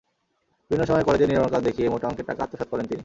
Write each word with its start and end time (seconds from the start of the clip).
বিভিন্ন 0.71 0.83
সময়ে 0.85 1.03
কলেজের 1.03 1.29
নির্মাণকাজ 1.29 1.61
দেখিয়ে 1.63 1.87
মোটা 1.89 2.05
অঙ্কের 2.07 2.27
টাকা 2.27 2.41
আত্মসাৎ 2.43 2.67
করেন 2.69 2.85
তিনি। 2.85 2.99